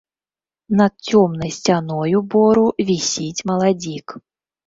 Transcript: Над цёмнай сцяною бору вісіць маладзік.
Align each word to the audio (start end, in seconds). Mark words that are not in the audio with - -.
Над 0.79 0.93
цёмнай 1.09 1.51
сцяною 1.57 2.17
бору 2.35 2.65
вісіць 2.89 3.45
маладзік. 3.51 4.07